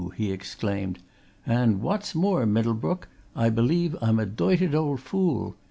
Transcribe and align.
he 0.17 0.31
exclaimed. 0.31 0.97
"And 1.45 1.79
what's 1.79 2.15
more, 2.15 2.47
Middlebrook, 2.47 3.07
I 3.35 3.51
believe 3.51 3.95
I'm 4.01 4.17
a 4.17 4.25
doited 4.25 4.73
old 4.73 4.99
fool! 4.99 5.55